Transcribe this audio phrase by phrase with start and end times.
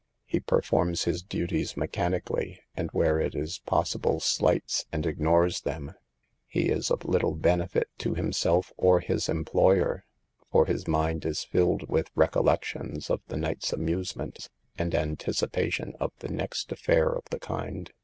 [0.25, 5.93] He performs his duties mechanically, and where it is possible slights and ignores them.
[6.47, 10.05] He is of little benefit to himself or his employer;
[10.51, 16.29] for his mind is filled with recollections of the night's amusements, and anticipations of the
[16.31, 17.91] next affair of the kind.